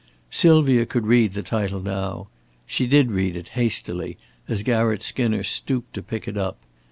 Sylvia 0.31 0.87
could 0.87 1.05
read 1.05 1.33
the 1.35 1.43
title 1.43 1.79
now. 1.79 2.27
She 2.65 2.87
did 2.87 3.11
read 3.11 3.35
it, 3.35 3.49
hastily, 3.49 4.17
as 4.47 4.63
Garratt 4.63 5.03
Skinner 5.03 5.43
stooped 5.43 5.93
to 5.93 6.01
pick 6.01 6.27
it 6.27 6.37
up. 6.37 6.57